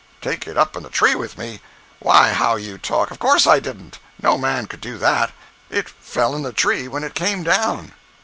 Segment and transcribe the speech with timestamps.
[0.19, 1.59] "Take it up in the tree with me?
[1.99, 3.11] Why, how you talk.
[3.11, 3.99] Of course I didn't.
[4.19, 5.31] No man could do that.
[5.69, 7.91] It fell in the tree when it came down."